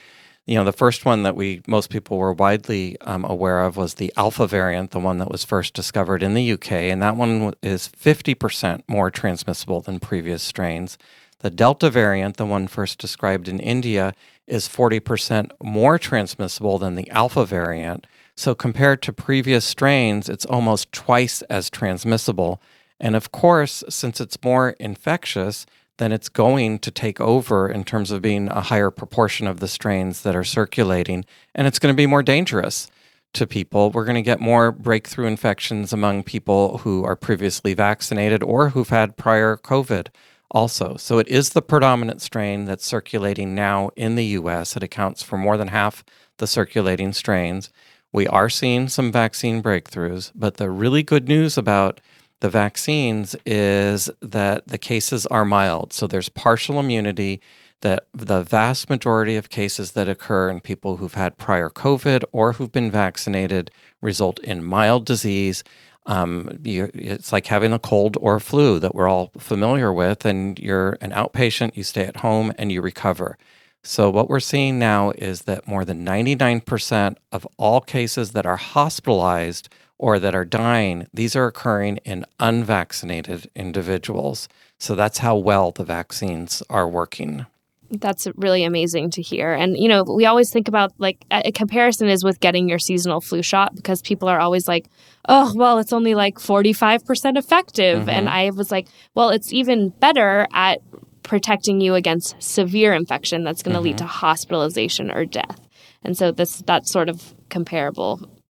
you 0.51 0.57
know, 0.57 0.65
the 0.65 0.73
first 0.73 1.05
one 1.05 1.23
that 1.23 1.37
we 1.37 1.61
most 1.65 1.89
people 1.89 2.17
were 2.17 2.33
widely 2.33 2.99
um, 3.03 3.23
aware 3.23 3.61
of 3.61 3.77
was 3.77 3.93
the 3.93 4.11
alpha 4.17 4.45
variant, 4.45 4.91
the 4.91 4.99
one 4.99 5.17
that 5.19 5.31
was 5.31 5.45
first 5.45 5.73
discovered 5.73 6.21
in 6.21 6.33
the 6.33 6.51
UK, 6.51 6.73
and 6.73 7.01
that 7.01 7.15
one 7.15 7.53
is 7.63 7.87
50% 7.87 8.83
more 8.85 9.09
transmissible 9.09 9.79
than 9.79 10.01
previous 10.01 10.43
strains. 10.43 10.97
The 11.39 11.49
Delta 11.49 11.89
variant, 11.89 12.35
the 12.35 12.45
one 12.45 12.67
first 12.67 12.99
described 12.99 13.47
in 13.47 13.61
India, 13.61 14.13
is 14.45 14.67
40% 14.67 15.51
more 15.63 15.97
transmissible 15.97 16.77
than 16.77 16.95
the 16.95 17.09
alpha 17.11 17.45
variant. 17.45 18.05
So, 18.35 18.53
compared 18.53 19.01
to 19.03 19.13
previous 19.13 19.63
strains, 19.63 20.27
it's 20.27 20.45
almost 20.45 20.91
twice 20.91 21.43
as 21.43 21.69
transmissible. 21.69 22.61
And 22.99 23.15
of 23.15 23.31
course, 23.31 23.85
since 23.87 24.19
it's 24.19 24.43
more 24.43 24.71
infectious, 24.71 25.65
then 26.01 26.11
it's 26.11 26.29
going 26.29 26.79
to 26.79 26.89
take 26.89 27.21
over 27.21 27.69
in 27.69 27.83
terms 27.83 28.09
of 28.09 28.23
being 28.23 28.47
a 28.47 28.61
higher 28.61 28.89
proportion 28.89 29.45
of 29.45 29.59
the 29.59 29.67
strains 29.67 30.23
that 30.23 30.35
are 30.35 30.43
circulating. 30.43 31.23
And 31.53 31.67
it's 31.67 31.77
going 31.77 31.93
to 31.93 31.97
be 31.97 32.07
more 32.07 32.23
dangerous 32.23 32.89
to 33.33 33.45
people. 33.45 33.91
We're 33.91 34.05
going 34.05 34.15
to 34.15 34.23
get 34.23 34.39
more 34.39 34.71
breakthrough 34.71 35.27
infections 35.27 35.93
among 35.93 36.23
people 36.23 36.79
who 36.79 37.03
are 37.03 37.15
previously 37.15 37.75
vaccinated 37.75 38.41
or 38.41 38.69
who've 38.69 38.89
had 38.89 39.15
prior 39.15 39.57
COVID 39.57 40.07
also. 40.49 40.97
So 40.97 41.19
it 41.19 41.27
is 41.27 41.51
the 41.51 41.61
predominant 41.61 42.21
strain 42.21 42.65
that's 42.65 42.85
circulating 42.85 43.53
now 43.53 43.91
in 43.95 44.15
the 44.15 44.25
US. 44.25 44.75
It 44.75 44.81
accounts 44.81 45.21
for 45.21 45.37
more 45.37 45.55
than 45.55 45.67
half 45.67 46.03
the 46.37 46.47
circulating 46.47 47.13
strains. 47.13 47.69
We 48.11 48.25
are 48.27 48.49
seeing 48.49 48.89
some 48.89 49.11
vaccine 49.11 49.61
breakthroughs, 49.61 50.31
but 50.33 50.57
the 50.57 50.71
really 50.71 51.03
good 51.03 51.27
news 51.27 51.57
about 51.57 52.01
the 52.41 52.49
vaccines 52.49 53.35
is 53.45 54.09
that 54.21 54.67
the 54.67 54.77
cases 54.77 55.25
are 55.27 55.45
mild. 55.45 55.93
So 55.93 56.07
there's 56.07 56.29
partial 56.29 56.79
immunity 56.79 57.39
that 57.81 58.07
the 58.13 58.43
vast 58.43 58.89
majority 58.89 59.35
of 59.35 59.49
cases 59.49 59.91
that 59.91 60.09
occur 60.09 60.49
in 60.49 60.59
people 60.59 60.97
who've 60.97 61.13
had 61.13 61.37
prior 61.37 61.69
COVID 61.69 62.23
or 62.31 62.53
who've 62.53 62.71
been 62.71 62.91
vaccinated 62.91 63.71
result 64.01 64.39
in 64.39 64.63
mild 64.63 65.05
disease. 65.05 65.63
Um, 66.07 66.59
you, 66.63 66.89
it's 66.93 67.31
like 67.31 67.47
having 67.47 67.73
a 67.73 67.79
cold 67.79 68.17
or 68.19 68.35
a 68.35 68.41
flu 68.41 68.79
that 68.79 68.95
we're 68.95 69.07
all 69.07 69.31
familiar 69.37 69.93
with, 69.93 70.25
and 70.25 70.57
you're 70.57 70.97
an 71.01 71.11
outpatient, 71.11 71.75
you 71.75 71.83
stay 71.83 72.05
at 72.05 72.17
home, 72.17 72.53
and 72.57 72.71
you 72.71 72.81
recover. 72.81 73.37
So, 73.83 74.09
what 74.09 74.29
we're 74.29 74.39
seeing 74.39 74.77
now 74.77 75.11
is 75.11 75.43
that 75.43 75.67
more 75.67 75.85
than 75.85 76.05
99% 76.05 77.15
of 77.31 77.47
all 77.57 77.81
cases 77.81 78.31
that 78.31 78.45
are 78.45 78.57
hospitalized 78.57 79.69
or 80.01 80.17
that 80.19 80.35
are 80.35 80.43
dying, 80.43 81.07
these 81.13 81.35
are 81.35 81.45
occurring 81.45 81.97
in 81.97 82.25
unvaccinated 82.39 83.49
individuals. 83.55 84.49
So, 84.79 84.95
that's 84.95 85.19
how 85.19 85.37
well 85.37 85.71
the 85.71 85.83
vaccines 85.83 86.63
are 86.69 86.87
working. 86.87 87.45
That's 87.91 88.27
really 88.35 88.63
amazing 88.63 89.11
to 89.11 89.21
hear. 89.21 89.53
And, 89.53 89.77
you 89.77 89.89
know, 89.89 90.03
we 90.03 90.25
always 90.25 90.49
think 90.49 90.67
about 90.67 90.93
like 90.97 91.23
a 91.29 91.51
comparison 91.51 92.07
is 92.07 92.23
with 92.23 92.39
getting 92.39 92.67
your 92.67 92.79
seasonal 92.79 93.21
flu 93.21 93.41
shot 93.43 93.75
because 93.75 94.01
people 94.01 94.27
are 94.29 94.39
always 94.39 94.67
like, 94.67 94.87
oh, 95.27 95.53
well, 95.55 95.77
it's 95.77 95.93
only 95.93 96.15
like 96.15 96.35
45% 96.35 97.37
effective. 97.37 97.99
Mm-hmm. 97.99 98.09
And 98.09 98.29
I 98.29 98.49
was 98.51 98.71
like, 98.71 98.87
well, 99.13 99.29
it's 99.29 99.51
even 99.51 99.89
better 99.89 100.47
at 100.53 100.79
protecting 101.23 101.81
you 101.81 101.93
against 101.95 102.41
severe 102.41 102.93
infection 102.93 103.43
that's 103.43 103.61
going 103.61 103.73
to 103.73 103.79
mm-hmm. 103.79 103.87
lead 103.87 103.97
to 103.99 104.05
hospitalization 104.05 105.11
or 105.11 105.25
death. 105.25 105.67
And 106.03 106.17
so 106.17 106.31
this 106.31 106.63
that's 106.65 106.91
sort 106.91 107.09
of 107.09 107.35
comparable 107.49 108.40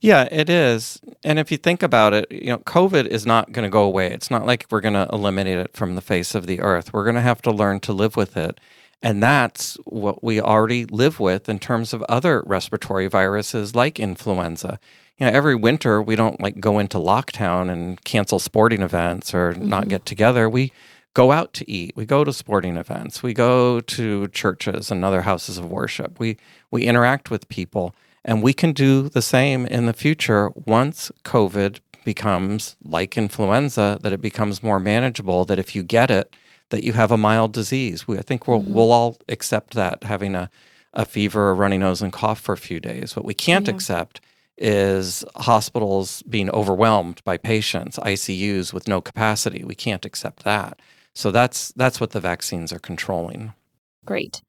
yeah, 0.00 0.28
it 0.30 0.48
is. 0.48 1.00
And 1.24 1.38
if 1.38 1.50
you 1.50 1.56
think 1.56 1.82
about 1.82 2.14
it, 2.14 2.30
you 2.30 2.46
know, 2.46 2.58
COVID 2.58 3.06
is 3.06 3.26
not 3.26 3.52
going 3.52 3.64
to 3.64 3.70
go 3.70 3.82
away. 3.82 4.12
It's 4.12 4.30
not 4.30 4.46
like 4.46 4.66
we're 4.70 4.80
going 4.80 4.94
to 4.94 5.08
eliminate 5.12 5.58
it 5.58 5.76
from 5.76 5.96
the 5.96 6.00
face 6.00 6.34
of 6.34 6.46
the 6.46 6.60
earth. 6.60 6.92
We're 6.92 7.04
going 7.04 7.16
to 7.16 7.20
have 7.20 7.42
to 7.42 7.50
learn 7.50 7.80
to 7.80 7.92
live 7.92 8.16
with 8.16 8.36
it. 8.36 8.60
And 9.02 9.22
that's 9.22 9.76
what 9.84 10.22
we 10.22 10.40
already 10.40 10.84
live 10.84 11.20
with 11.20 11.48
in 11.48 11.58
terms 11.58 11.92
of 11.92 12.02
other 12.04 12.42
respiratory 12.46 13.08
viruses 13.08 13.74
like 13.74 14.00
influenza. 14.00 14.78
You 15.18 15.26
know, 15.26 15.32
every 15.32 15.54
winter 15.54 16.00
we 16.00 16.16
don't 16.16 16.40
like 16.40 16.60
go 16.60 16.78
into 16.78 16.98
lockdown 16.98 17.70
and 17.70 18.02
cancel 18.04 18.38
sporting 18.38 18.82
events 18.82 19.34
or 19.34 19.52
mm-hmm. 19.52 19.68
not 19.68 19.88
get 19.88 20.06
together. 20.06 20.48
We 20.48 20.72
go 21.14 21.32
out 21.32 21.52
to 21.54 21.68
eat. 21.70 21.96
We 21.96 22.06
go 22.06 22.22
to 22.22 22.32
sporting 22.32 22.76
events. 22.76 23.22
We 23.22 23.34
go 23.34 23.80
to 23.80 24.28
churches 24.28 24.90
and 24.90 25.04
other 25.04 25.22
houses 25.22 25.58
of 25.58 25.70
worship. 25.70 26.20
We 26.20 26.36
we 26.70 26.84
interact 26.84 27.30
with 27.30 27.48
people. 27.48 27.94
And 28.24 28.42
we 28.42 28.52
can 28.52 28.72
do 28.72 29.08
the 29.08 29.22
same 29.22 29.66
in 29.66 29.86
the 29.86 29.92
future 29.92 30.50
once 30.54 31.10
COVID 31.24 31.80
becomes 32.04 32.76
like 32.82 33.16
influenza, 33.16 33.98
that 34.02 34.12
it 34.12 34.20
becomes 34.20 34.62
more 34.62 34.80
manageable, 34.80 35.44
that 35.44 35.58
if 35.58 35.74
you 35.76 35.82
get 35.82 36.10
it, 36.10 36.34
that 36.70 36.84
you 36.84 36.92
have 36.92 37.10
a 37.10 37.16
mild 37.16 37.52
disease. 37.52 38.06
We, 38.06 38.18
I 38.18 38.22
think 38.22 38.46
we'll, 38.46 38.60
mm-hmm. 38.60 38.74
we'll 38.74 38.92
all 38.92 39.18
accept 39.28 39.74
that 39.74 40.04
having 40.04 40.34
a, 40.34 40.50
a 40.92 41.04
fever, 41.04 41.50
a 41.50 41.54
runny 41.54 41.78
nose, 41.78 42.02
and 42.02 42.12
cough 42.12 42.40
for 42.40 42.52
a 42.52 42.58
few 42.58 42.80
days. 42.80 43.16
What 43.16 43.24
we 43.24 43.34
can't 43.34 43.68
yeah. 43.68 43.74
accept 43.74 44.20
is 44.56 45.24
hospitals 45.36 46.22
being 46.22 46.50
overwhelmed 46.50 47.22
by 47.24 47.36
patients, 47.36 47.98
ICUs 47.98 48.72
with 48.72 48.88
no 48.88 49.00
capacity. 49.00 49.64
We 49.64 49.74
can't 49.74 50.04
accept 50.04 50.44
that. 50.44 50.80
So 51.14 51.30
that's 51.30 51.72
that's 51.72 52.00
what 52.00 52.10
the 52.10 52.20
vaccines 52.20 52.72
are 52.72 52.78
controlling. 52.78 53.52
Great. 54.04 54.42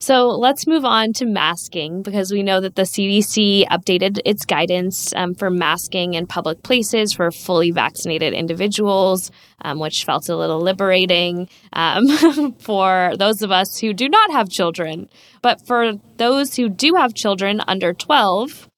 So 0.00 0.28
let's 0.28 0.68
move 0.68 0.84
on 0.84 1.12
to 1.14 1.26
masking 1.26 2.02
because 2.02 2.30
we 2.30 2.44
know 2.44 2.60
that 2.60 2.76
the 2.76 2.82
CDC 2.82 3.66
updated 3.66 4.20
its 4.24 4.44
guidance 4.44 5.12
um, 5.16 5.34
for 5.34 5.50
masking 5.50 6.14
in 6.14 6.28
public 6.28 6.62
places 6.62 7.12
for 7.12 7.32
fully 7.32 7.72
vaccinated 7.72 8.32
individuals, 8.32 9.32
um, 9.62 9.80
which 9.80 10.04
felt 10.04 10.28
a 10.28 10.36
little 10.36 10.60
liberating 10.60 11.48
um, 11.72 12.06
for 12.60 13.12
those 13.18 13.42
of 13.42 13.50
us 13.50 13.80
who 13.80 13.92
do 13.92 14.08
not 14.08 14.30
have 14.30 14.48
children. 14.48 15.08
But 15.42 15.66
for 15.66 15.94
those 16.16 16.54
who 16.54 16.68
do 16.68 16.94
have 16.94 17.14
children 17.14 17.60
under 17.66 17.92
12, 17.92 18.68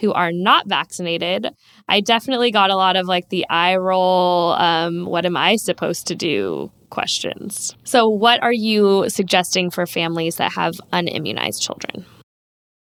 who 0.00 0.14
are 0.14 0.32
not 0.32 0.66
vaccinated, 0.66 1.46
I 1.88 2.00
definitely 2.00 2.52
got 2.52 2.70
a 2.70 2.76
lot 2.76 2.96
of 2.96 3.06
like 3.06 3.28
the 3.28 3.44
eye 3.50 3.76
roll, 3.76 4.52
um, 4.52 5.04
what 5.04 5.26
am 5.26 5.36
I 5.36 5.56
supposed 5.56 6.06
to 6.06 6.14
do 6.14 6.72
questions. 6.90 7.74
So, 7.84 8.08
what 8.08 8.42
are 8.42 8.52
you 8.52 9.08
suggesting 9.08 9.70
for 9.70 9.86
families 9.86 10.36
that 10.36 10.52
have 10.52 10.74
unimmunized 10.92 11.62
children? 11.62 12.04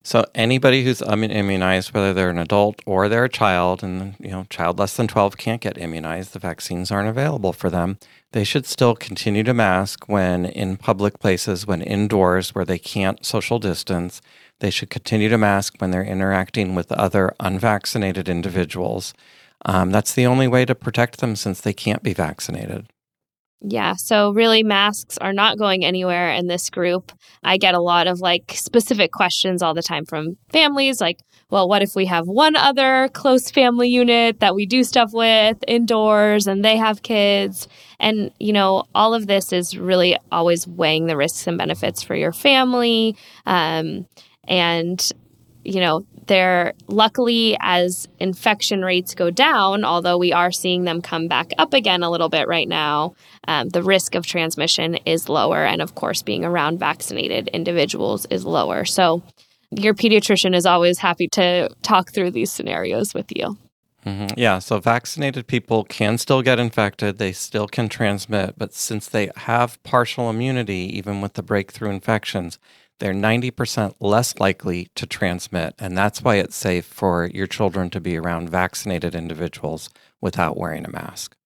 So 0.07 0.25
anybody 0.37 0.85
who's 0.85 1.01
unimmunized, 1.01 1.93
whether 1.93 2.15
they're 2.15 2.31
an 2.31 2.39
adult 2.39 2.81
or 2.87 3.09
they're 3.09 3.25
a 3.25 3.29
child, 3.29 3.83
and 3.83 4.15
you 4.21 4.31
know, 4.31 4.47
child 4.49 4.79
less 4.79 4.97
than 4.97 5.09
12 5.09 5.37
can't 5.37 5.61
get 5.61 5.77
immunized, 5.79 6.33
the 6.33 6.39
vaccines 6.39 6.93
aren't 6.93 7.09
available 7.09 7.53
for 7.53 7.71
them. 7.71 7.99
They 8.31 8.45
should 8.45 8.67
still 8.67 8.95
continue 8.95 9.43
to 9.43 9.53
mask 9.53 10.09
when 10.09 10.47
in 10.47 10.77
public 10.77 11.19
places, 11.19 11.67
when 11.67 11.83
indoors 11.83 12.55
where 12.55 12.65
they 12.65 12.79
can't 12.79 13.27
social 13.27 13.59
distance. 13.59 14.23
They 14.61 14.71
should 14.71 14.91
continue 14.91 15.29
to 15.29 15.39
mask 15.39 15.75
when 15.79 15.91
they're 15.91 16.05
interacting 16.05 16.77
with 16.77 16.93
other 16.93 17.35
unvaccinated 17.41 18.29
individuals. 18.29 19.13
Um, 19.65 19.91
that's 19.91 20.15
the 20.15 20.27
only 20.27 20.47
way 20.47 20.65
to 20.67 20.77
protect 20.77 21.19
them 21.19 21.35
since 21.35 21.61
they 21.61 21.73
can't 21.73 22.05
be 22.05 22.15
vaccinated. 22.15 22.87
Yeah, 23.63 23.95
so 23.97 24.33
really 24.33 24.63
masks 24.63 25.17
are 25.19 25.33
not 25.33 25.59
going 25.59 25.85
anywhere 25.85 26.31
in 26.31 26.47
this 26.47 26.69
group. 26.69 27.11
I 27.43 27.57
get 27.57 27.75
a 27.75 27.81
lot 27.81 28.07
of 28.07 28.21
like 28.21 28.53
specific 28.55 29.13
questions 29.13 29.63
all 29.63 29.73
the 29.73 29.83
time 29.83 30.05
from 30.05 30.37
families 30.53 31.01
like, 31.01 31.19
well, 31.49 31.69
what 31.69 31.83
if 31.83 31.95
we 31.95 32.07
have 32.07 32.27
one 32.27 32.55
other 32.55 33.09
close 33.15 33.51
family 33.51 33.89
unit 33.89 34.41
that 34.41 34.55
we 34.55 34.67
do 34.67 34.85
stuff 34.85 35.11
with 35.13 35.57
indoors 35.67 36.47
and 36.47 36.65
they 36.65 36.77
have 36.77 37.03
kids? 37.03 37.67
And, 37.99 38.31
you 38.39 38.53
know, 38.53 38.85
all 38.95 39.15
of 39.15 39.27
this 39.27 39.53
is 39.53 39.79
really 39.79 40.17
always 40.31 40.67
weighing 40.67 41.07
the 41.07 41.17
risks 41.17 41.47
and 41.47 41.57
benefits 41.57 42.03
for 42.03 42.15
your 42.15 42.33
family. 42.33 43.17
Um, 43.47 44.07
and, 44.47 45.11
you 45.65 45.81
know, 45.81 46.05
they're 46.27 46.73
luckily 46.89 47.57
as 47.61 48.09
infection 48.19 48.83
rates 48.83 49.15
go 49.15 49.31
down, 49.31 49.85
although 49.85 50.19
we 50.19 50.33
are 50.33 50.53
seeing 50.53 50.85
them 50.85 51.03
come 51.03 51.29
back 51.29 51.53
up 51.59 51.75
again 51.75 52.03
a 52.03 52.11
little 52.11 52.29
bit 52.29 52.49
right 52.49 52.69
now, 52.69 53.15
um, 53.49 53.69
the 53.69 53.83
risk 53.83 54.15
of 54.15 54.27
transmission 54.27 54.97
is 55.07 55.29
lower. 55.29 55.65
And 55.65 55.81
of 55.81 55.95
course, 55.95 56.23
being 56.23 56.45
around 56.45 56.79
vaccinated 56.79 57.49
individuals 57.49 58.27
is 58.31 58.45
lower. 58.45 58.85
So 58.85 59.23
your 59.71 59.95
pediatrician 59.95 60.55
is 60.55 60.67
always 60.67 60.99
happy 60.99 61.29
to 61.29 61.69
talk 61.83 62.13
through 62.13 62.33
these 62.33 62.53
scenarios 62.53 63.15
with 63.15 63.27
you. 63.35 63.57
Mm-hmm. 64.05 64.39
Yeah, 64.39 64.61
so 64.61 64.79
vaccinated 64.79 65.49
people 65.49 65.83
can 65.83 66.17
still 66.17 66.41
get 66.41 66.61
infected, 66.61 67.19
they 67.19 67.33
still 67.33 67.67
can 67.67 67.89
transmit, 67.89 68.55
but 68.57 68.73
since 68.73 69.09
they 69.09 69.31
have 69.35 69.83
partial 69.83 70.31
immunity, 70.31 70.97
even 70.97 71.21
with 71.21 71.35
the 71.35 71.43
breakthrough 71.43 71.91
infections, 71.91 72.61
they're 72.99 73.13
90% 73.13 73.95
less 74.01 74.39
likely 74.39 74.89
to 74.95 75.07
transmit. 75.07 75.75
And 75.79 75.97
that's 75.97 76.23
why 76.23 76.37
it's 76.37 76.57
safe 76.57 76.85
for 76.85 77.31
your 77.33 77.47
children 77.47 77.91
to 77.91 78.01
be 78.01 78.17
around 78.17 78.49
vaccinated 78.49 79.15
individuals 79.15 79.91
without 80.21 80.57
wearing 80.57 80.85
a 80.85 80.91
mask. 80.91 81.37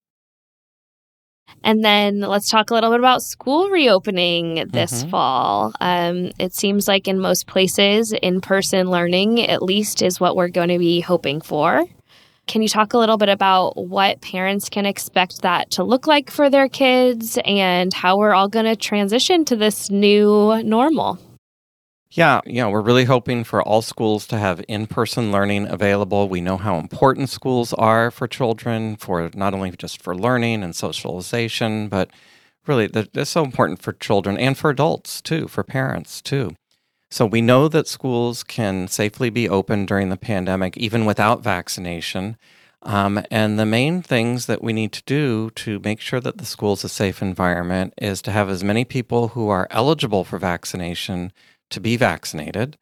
And 1.65 1.85
then 1.85 2.21
let's 2.21 2.49
talk 2.49 2.71
a 2.71 2.75
little 2.75 2.91
bit 2.91 3.01
about 3.01 3.23
school 3.23 3.69
reopening 3.69 4.67
this 4.69 5.01
mm-hmm. 5.01 5.11
fall. 5.11 5.73
Um, 5.81 6.31
it 6.39 6.55
seems 6.55 6.89
like 6.89 7.09
in 7.09 7.19
most 7.19 7.47
places, 7.47 8.13
in 8.13 8.41
person 8.41 8.89
learning 8.89 9.41
at 9.41 9.63
least 9.63 10.01
is 10.01 10.21
what 10.21 10.37
we're 10.37 10.49
going 10.49 10.69
to 10.69 10.79
be 10.79 11.01
hoping 11.01 11.41
for. 11.41 11.85
Can 12.47 12.63
you 12.63 12.69
talk 12.69 12.95
a 12.95 12.99
little 12.99 13.19
bit 13.19 13.29
about 13.29 13.77
what 13.77 14.21
parents 14.23 14.69
can 14.69 14.87
expect 14.87 15.43
that 15.43 15.71
to 15.73 15.85
look 15.85 16.07
like 16.07 16.31
for 16.31 16.51
their 16.51 16.69
kids 16.69 17.39
and 17.45 17.93
how 17.93 18.17
we're 18.17 18.35
all 18.35 18.49
going 18.49 18.65
to 18.65 18.75
transition 18.75 19.45
to 19.45 19.57
this 19.57 19.91
new 19.91 20.61
normal? 20.63 21.19
Yeah, 22.13 22.41
yeah, 22.45 22.67
we're 22.67 22.81
really 22.81 23.05
hoping 23.05 23.45
for 23.45 23.63
all 23.63 23.83
schools 23.83 24.27
to 24.29 24.39
have 24.39 24.65
in 24.67 24.89
person 24.89 25.31
learning 25.31 25.69
available. 25.69 26.29
We 26.29 26.41
know 26.41 26.57
how 26.57 26.77
important 26.77 27.29
schools 27.29 27.73
are 27.75 28.11
for 28.11 28.27
children, 28.27 28.97
for 28.97 29.31
not 29.33 29.55
only 29.55 29.71
just 29.71 30.03
for 30.03 30.17
learning 30.17 30.65
and 30.65 30.75
socialization, 30.75 31.89
but 31.89 32.11
really 32.67 32.89
they're 32.89 33.25
so 33.25 33.45
important 33.45 33.81
for 33.81 33.93
children 33.93 34.37
and 34.39 34.59
for 34.59 34.71
adults 34.71 35.21
too, 35.21 35.47
for 35.47 35.63
parents 35.63 36.21
too. 36.21 36.57
So 37.13 37.27
we 37.27 37.41
know 37.43 37.69
that 37.69 37.87
schools 37.87 38.43
can 38.43 38.89
safely 38.89 39.31
be 39.31 39.49
open 39.49 39.87
during 39.87 40.09
the 40.09 40.17
pandemic, 40.17 40.77
even 40.77 41.05
without 41.05 41.45
vaccination. 41.45 42.37
Um, 42.83 43.23
and 43.31 43.59
the 43.59 43.67
main 43.67 44.03
things 44.03 44.47
that 44.47 44.63
we 44.63 44.73
need 44.73 44.93
to 44.93 45.03
do 45.07 45.51
to 45.51 45.79
make 45.85 46.01
sure 46.01 46.21
that 46.21 46.39
the 46.39 46.45
school 46.45 46.73
is 46.73 46.83
a 46.83 46.89
safe 46.89 47.23
environment 47.23 47.95
is 47.99 48.21
to 48.23 48.33
have 48.33 48.49
as 48.49 48.65
many 48.65 48.85
people 48.85 49.29
who 49.29 49.49
are 49.49 49.69
eligible 49.71 50.25
for 50.25 50.39
vaccination 50.39 51.33
to 51.71 51.81
be 51.81 51.97
vaccinated. 51.97 52.77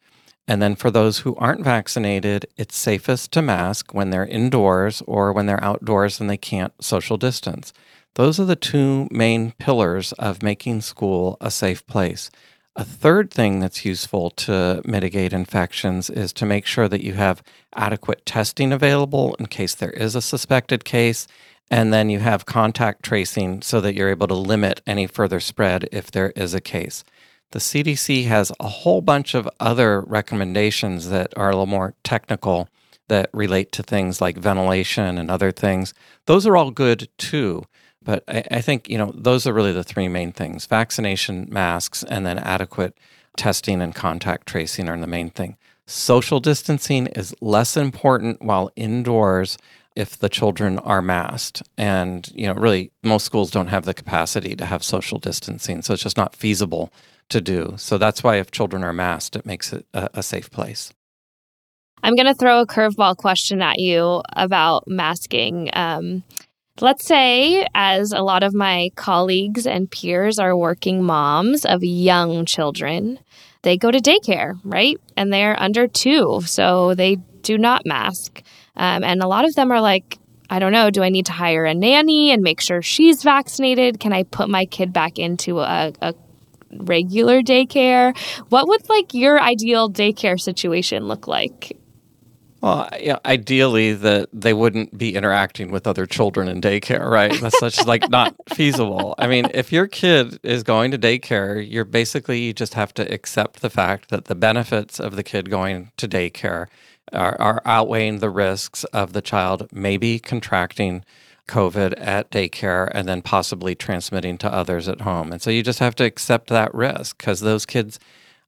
And 0.46 0.62
then 0.62 0.76
for 0.76 0.90
those 0.90 1.18
who 1.18 1.36
aren't 1.36 1.62
vaccinated, 1.62 2.46
it's 2.56 2.76
safest 2.76 3.32
to 3.32 3.42
mask 3.42 3.92
when 3.92 4.10
they're 4.10 4.26
indoors 4.26 5.02
or 5.06 5.32
when 5.32 5.46
they're 5.46 5.62
outdoors 5.62 6.20
and 6.20 6.30
they 6.30 6.38
can't 6.38 6.72
social 6.82 7.18
distance. 7.18 7.72
Those 8.14 8.40
are 8.40 8.46
the 8.46 8.56
two 8.56 9.08
main 9.10 9.52
pillars 9.52 10.12
of 10.12 10.42
making 10.42 10.80
school 10.80 11.36
a 11.40 11.50
safe 11.50 11.86
place. 11.86 12.30
A 12.74 12.84
third 12.84 13.30
thing 13.30 13.60
that's 13.60 13.84
useful 13.84 14.30
to 14.30 14.80
mitigate 14.84 15.32
infections 15.32 16.08
is 16.08 16.32
to 16.34 16.46
make 16.46 16.64
sure 16.64 16.88
that 16.88 17.04
you 17.04 17.14
have 17.14 17.42
adequate 17.74 18.24
testing 18.24 18.72
available 18.72 19.34
in 19.38 19.46
case 19.46 19.74
there 19.74 19.90
is 19.90 20.14
a 20.14 20.22
suspected 20.22 20.84
case, 20.84 21.26
and 21.70 21.92
then 21.92 22.08
you 22.08 22.20
have 22.20 22.46
contact 22.46 23.02
tracing 23.02 23.62
so 23.62 23.80
that 23.80 23.94
you're 23.94 24.10
able 24.10 24.28
to 24.28 24.34
limit 24.34 24.80
any 24.86 25.06
further 25.06 25.40
spread 25.40 25.88
if 25.92 26.10
there 26.10 26.30
is 26.30 26.54
a 26.54 26.60
case. 26.60 27.04
The 27.50 27.58
CDC 27.58 28.26
has 28.26 28.52
a 28.60 28.68
whole 28.68 29.00
bunch 29.00 29.34
of 29.34 29.48
other 29.58 30.02
recommendations 30.02 31.08
that 31.08 31.32
are 31.36 31.48
a 31.48 31.52
little 31.52 31.66
more 31.66 31.94
technical 32.04 32.68
that 33.08 33.30
relate 33.32 33.72
to 33.72 33.82
things 33.82 34.20
like 34.20 34.36
ventilation 34.36 35.16
and 35.16 35.30
other 35.30 35.50
things. 35.50 35.94
Those 36.26 36.46
are 36.46 36.56
all 36.56 36.70
good 36.70 37.08
too. 37.16 37.64
But 38.02 38.22
I, 38.28 38.44
I 38.50 38.60
think, 38.60 38.88
you 38.88 38.98
know, 38.98 39.12
those 39.14 39.46
are 39.46 39.52
really 39.52 39.72
the 39.72 39.84
three 39.84 40.08
main 40.08 40.32
things 40.32 40.66
vaccination, 40.66 41.48
masks, 41.50 42.04
and 42.04 42.26
then 42.26 42.38
adequate 42.38 42.96
testing 43.36 43.80
and 43.80 43.94
contact 43.94 44.46
tracing 44.46 44.88
are 44.88 44.98
the 44.98 45.06
main 45.06 45.30
thing. 45.30 45.56
Social 45.86 46.40
distancing 46.40 47.06
is 47.08 47.34
less 47.40 47.76
important 47.76 48.42
while 48.42 48.70
indoors 48.76 49.56
if 49.96 50.18
the 50.18 50.28
children 50.28 50.78
are 50.80 51.00
masked. 51.00 51.62
And, 51.78 52.28
you 52.34 52.46
know, 52.46 52.52
really, 52.52 52.92
most 53.02 53.24
schools 53.24 53.50
don't 53.50 53.68
have 53.68 53.86
the 53.86 53.94
capacity 53.94 54.54
to 54.56 54.66
have 54.66 54.84
social 54.84 55.18
distancing. 55.18 55.80
So 55.80 55.94
it's 55.94 56.02
just 56.02 56.18
not 56.18 56.36
feasible 56.36 56.92
to 57.30 57.40
do. 57.40 57.74
So 57.76 57.98
that's 57.98 58.22
why 58.22 58.36
if 58.36 58.50
children 58.50 58.84
are 58.84 58.92
masked, 58.92 59.36
it 59.36 59.46
makes 59.46 59.72
it 59.72 59.86
a, 59.94 60.08
a 60.14 60.22
safe 60.22 60.50
place. 60.50 60.92
I'm 62.02 62.14
going 62.14 62.26
to 62.26 62.34
throw 62.34 62.60
a 62.60 62.66
curveball 62.66 63.16
question 63.16 63.60
at 63.60 63.78
you 63.78 64.22
about 64.36 64.84
masking. 64.86 65.70
Um, 65.72 66.22
let's 66.80 67.04
say, 67.04 67.66
as 67.74 68.12
a 68.12 68.20
lot 68.20 68.42
of 68.42 68.54
my 68.54 68.90
colleagues 68.94 69.66
and 69.66 69.90
peers 69.90 70.38
are 70.38 70.56
working 70.56 71.02
moms 71.02 71.64
of 71.64 71.82
young 71.82 72.44
children, 72.44 73.18
they 73.62 73.76
go 73.76 73.90
to 73.90 73.98
daycare, 73.98 74.58
right? 74.62 74.96
And 75.16 75.32
they're 75.32 75.60
under 75.60 75.88
two, 75.88 76.42
so 76.46 76.94
they 76.94 77.16
do 77.42 77.58
not 77.58 77.84
mask. 77.84 78.42
Um, 78.76 79.02
and 79.02 79.22
a 79.22 79.26
lot 79.26 79.44
of 79.44 79.54
them 79.54 79.72
are 79.72 79.80
like, 79.80 80.18
I 80.50 80.60
don't 80.60 80.72
know, 80.72 80.90
do 80.90 81.02
I 81.02 81.08
need 81.08 81.26
to 81.26 81.32
hire 81.32 81.64
a 81.64 81.74
nanny 81.74 82.30
and 82.30 82.42
make 82.42 82.60
sure 82.60 82.80
she's 82.80 83.22
vaccinated? 83.22 84.00
Can 84.00 84.12
I 84.12 84.22
put 84.22 84.48
my 84.48 84.64
kid 84.64 84.92
back 84.92 85.18
into 85.18 85.58
a, 85.58 85.92
a 86.00 86.14
regular 86.72 87.42
daycare? 87.42 88.16
What 88.48 88.68
would 88.68 88.88
like 88.88 89.14
your 89.14 89.40
ideal 89.40 89.90
daycare 89.90 90.40
situation 90.40 91.06
look 91.06 91.26
like? 91.26 91.76
Well, 92.60 92.88
yeah, 92.98 93.18
ideally 93.24 93.92
that 93.92 94.30
they 94.32 94.52
wouldn't 94.52 94.98
be 94.98 95.14
interacting 95.14 95.70
with 95.70 95.86
other 95.86 96.06
children 96.06 96.48
in 96.48 96.60
daycare, 96.60 97.08
right? 97.08 97.32
That's 97.40 97.60
just 97.60 97.86
like 97.86 98.10
not 98.10 98.34
feasible. 98.48 99.14
I 99.16 99.28
mean, 99.28 99.46
if 99.54 99.72
your 99.72 99.86
kid 99.86 100.40
is 100.42 100.64
going 100.64 100.90
to 100.90 100.98
daycare, 100.98 101.64
you're 101.68 101.84
basically 101.84 102.40
you 102.40 102.52
just 102.52 102.74
have 102.74 102.92
to 102.94 103.12
accept 103.12 103.62
the 103.62 103.70
fact 103.70 104.10
that 104.10 104.24
the 104.24 104.34
benefits 104.34 104.98
of 104.98 105.14
the 105.14 105.22
kid 105.22 105.50
going 105.50 105.92
to 105.98 106.08
daycare 106.08 106.66
are, 107.12 107.40
are 107.40 107.62
outweighing 107.64 108.18
the 108.18 108.30
risks 108.30 108.82
of 108.84 109.12
the 109.12 109.22
child 109.22 109.68
maybe 109.72 110.18
contracting 110.18 111.04
COVID 111.48 111.94
at 111.98 112.30
daycare 112.30 112.90
and 112.92 113.08
then 113.08 113.22
possibly 113.22 113.74
transmitting 113.74 114.38
to 114.38 114.52
others 114.52 114.88
at 114.88 115.00
home. 115.00 115.32
And 115.32 115.42
so 115.42 115.50
you 115.50 115.62
just 115.62 115.80
have 115.80 115.94
to 115.96 116.04
accept 116.04 116.48
that 116.48 116.72
risk 116.74 117.18
because 117.18 117.40
those 117.40 117.66
kids 117.66 117.98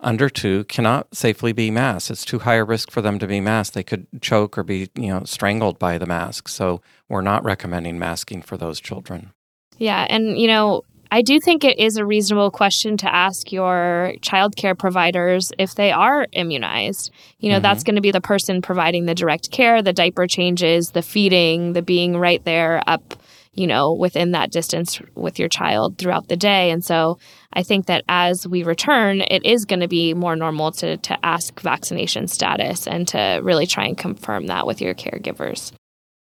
under 0.02 0.28
two 0.28 0.64
cannot 0.64 1.14
safely 1.14 1.52
be 1.52 1.70
masked. 1.70 2.10
It's 2.10 2.24
too 2.24 2.40
high 2.40 2.54
a 2.54 2.64
risk 2.64 2.90
for 2.90 3.02
them 3.02 3.18
to 3.18 3.26
be 3.26 3.40
masked. 3.40 3.74
They 3.74 3.82
could 3.82 4.06
choke 4.20 4.56
or 4.56 4.62
be, 4.62 4.90
you 4.94 5.08
know, 5.08 5.24
strangled 5.24 5.78
by 5.78 5.98
the 5.98 6.06
mask. 6.06 6.48
So 6.48 6.80
we're 7.08 7.20
not 7.20 7.44
recommending 7.44 7.98
masking 7.98 8.42
for 8.42 8.56
those 8.56 8.80
children. 8.80 9.32
Yeah, 9.78 10.06
and 10.10 10.38
you 10.38 10.46
know, 10.46 10.84
I 11.12 11.22
do 11.22 11.40
think 11.40 11.64
it 11.64 11.78
is 11.78 11.96
a 11.96 12.04
reasonable 12.04 12.50
question 12.50 12.96
to 12.98 13.12
ask 13.12 13.50
your 13.50 14.12
childcare 14.20 14.78
providers 14.78 15.50
if 15.58 15.74
they 15.74 15.90
are 15.90 16.28
immunized. 16.32 17.10
You 17.38 17.50
know, 17.50 17.56
mm-hmm. 17.56 17.62
that's 17.62 17.82
going 17.82 17.96
to 17.96 18.00
be 18.00 18.12
the 18.12 18.20
person 18.20 18.62
providing 18.62 19.06
the 19.06 19.14
direct 19.14 19.50
care, 19.50 19.82
the 19.82 19.92
diaper 19.92 20.26
changes, 20.28 20.90
the 20.92 21.02
feeding, 21.02 21.72
the 21.72 21.82
being 21.82 22.16
right 22.16 22.44
there 22.44 22.82
up 22.86 23.16
you 23.52 23.66
know, 23.66 23.92
within 23.92 24.30
that 24.30 24.52
distance 24.52 25.02
with 25.16 25.38
your 25.38 25.48
child 25.48 25.98
throughout 25.98 26.28
the 26.28 26.36
day. 26.36 26.70
And 26.70 26.84
so 26.84 27.18
I 27.52 27.64
think 27.64 27.86
that 27.86 28.04
as 28.08 28.46
we 28.46 28.62
return, 28.62 29.22
it 29.22 29.44
is 29.44 29.64
going 29.64 29.80
to 29.80 29.88
be 29.88 30.14
more 30.14 30.36
normal 30.36 30.70
to, 30.72 30.96
to 30.98 31.18
ask 31.26 31.58
vaccination 31.60 32.28
status 32.28 32.86
and 32.86 33.08
to 33.08 33.40
really 33.42 33.66
try 33.66 33.86
and 33.86 33.98
confirm 33.98 34.46
that 34.46 34.66
with 34.66 34.80
your 34.80 34.94
caregivers. 34.94 35.72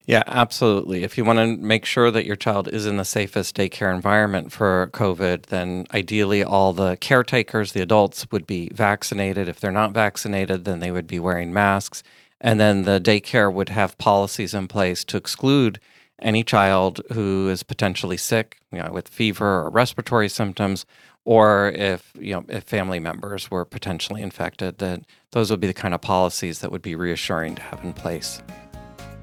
Yeah, 0.06 0.22
absolutely. 0.26 1.02
If 1.02 1.16
you 1.16 1.24
want 1.24 1.38
to 1.38 1.56
make 1.56 1.86
sure 1.86 2.10
that 2.10 2.26
your 2.26 2.36
child 2.36 2.68
is 2.68 2.84
in 2.84 2.98
the 2.98 3.06
safest 3.06 3.56
daycare 3.56 3.94
environment 3.94 4.52
for 4.52 4.90
COVID, 4.92 5.46
then 5.46 5.86
ideally 5.94 6.44
all 6.44 6.74
the 6.74 6.96
caretakers, 6.98 7.72
the 7.72 7.80
adults, 7.80 8.26
would 8.30 8.46
be 8.46 8.68
vaccinated. 8.70 9.48
If 9.48 9.60
they're 9.60 9.70
not 9.72 9.92
vaccinated, 9.92 10.66
then 10.66 10.80
they 10.80 10.90
would 10.90 11.06
be 11.06 11.18
wearing 11.18 11.54
masks. 11.54 12.02
And 12.38 12.60
then 12.60 12.82
the 12.82 13.00
daycare 13.00 13.50
would 13.50 13.70
have 13.70 13.96
policies 13.96 14.52
in 14.52 14.68
place 14.68 15.04
to 15.04 15.16
exclude 15.16 15.80
any 16.18 16.44
child 16.44 17.00
who 17.12 17.48
is 17.48 17.62
potentially 17.62 18.18
sick, 18.18 18.58
you 18.70 18.82
know, 18.82 18.90
with 18.92 19.08
fever 19.08 19.62
or 19.62 19.70
respiratory 19.70 20.28
symptoms, 20.28 20.84
or 21.24 21.70
if 21.70 22.12
you 22.18 22.34
know 22.34 22.44
if 22.48 22.64
family 22.64 23.00
members 23.00 23.50
were 23.50 23.64
potentially 23.64 24.20
infected, 24.20 24.78
then 24.78 25.06
those 25.30 25.50
would 25.50 25.60
be 25.60 25.66
the 25.66 25.74
kind 25.74 25.94
of 25.94 26.02
policies 26.02 26.60
that 26.60 26.70
would 26.70 26.82
be 26.82 26.94
reassuring 26.94 27.54
to 27.54 27.62
have 27.62 27.82
in 27.82 27.94
place. 27.94 28.42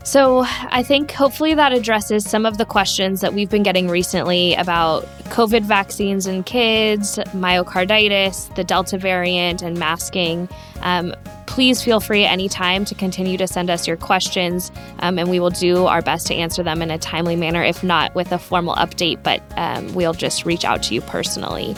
So, 0.03 0.43
I 0.45 0.83
think 0.83 1.11
hopefully 1.11 1.53
that 1.53 1.73
addresses 1.73 2.27
some 2.27 2.45
of 2.45 2.57
the 2.57 2.65
questions 2.65 3.21
that 3.21 3.33
we've 3.33 3.49
been 3.49 3.63
getting 3.63 3.87
recently 3.87 4.55
about 4.55 5.03
COVID 5.25 5.63
vaccines 5.63 6.27
in 6.27 6.43
kids, 6.43 7.17
myocarditis, 7.33 8.53
the 8.55 8.63
Delta 8.63 8.97
variant, 8.97 9.61
and 9.61 9.77
masking. 9.77 10.49
Um, 10.81 11.13
please 11.45 11.83
feel 11.83 11.99
free 11.99 12.23
anytime 12.23 12.85
to 12.85 12.95
continue 12.95 13.37
to 13.37 13.45
send 13.45 13.69
us 13.69 13.87
your 13.87 13.97
questions, 13.97 14.71
um, 14.99 15.19
and 15.19 15.29
we 15.29 15.39
will 15.39 15.49
do 15.49 15.85
our 15.85 16.01
best 16.01 16.27
to 16.27 16.33
answer 16.33 16.63
them 16.63 16.81
in 16.81 16.89
a 16.89 16.97
timely 16.97 17.35
manner, 17.35 17.63
if 17.63 17.83
not 17.83 18.15
with 18.15 18.31
a 18.31 18.39
formal 18.39 18.75
update, 18.75 19.21
but 19.21 19.43
um, 19.57 19.93
we'll 19.93 20.13
just 20.13 20.45
reach 20.45 20.65
out 20.65 20.81
to 20.83 20.95
you 20.95 21.01
personally. 21.01 21.75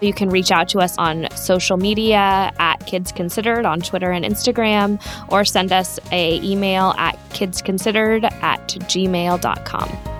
You 0.00 0.12
can 0.12 0.30
reach 0.30 0.50
out 0.50 0.68
to 0.70 0.78
us 0.80 0.96
on 0.98 1.28
social 1.36 1.76
media 1.76 2.52
at 2.58 2.86
Kids 2.86 3.12
Considered 3.12 3.64
on 3.64 3.80
Twitter 3.80 4.10
and 4.10 4.24
Instagram, 4.24 5.00
or 5.30 5.44
send 5.44 5.72
us 5.72 5.98
a 6.12 6.40
email 6.42 6.94
at 6.98 7.16
kidsconsidered 7.30 8.24
at 8.24 8.68
gmail.com. 8.68 10.15